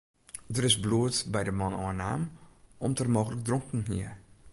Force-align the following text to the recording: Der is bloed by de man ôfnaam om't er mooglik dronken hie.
Der 0.53 0.65
is 0.69 0.77
bloed 0.85 1.15
by 1.33 1.41
de 1.45 1.53
man 1.59 1.77
ôfnaam 1.85 2.21
om't 2.85 3.01
er 3.03 3.09
mooglik 3.15 3.43
dronken 3.47 3.81
hie. 3.89 4.09